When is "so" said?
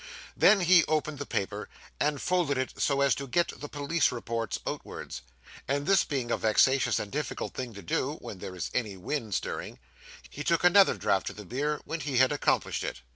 2.81-3.01